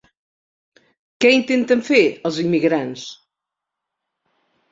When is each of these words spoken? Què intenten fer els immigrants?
Què 1.25 1.33
intenten 1.33 1.83
fer 1.89 2.01
els 2.29 2.39
immigrants? 2.45 3.05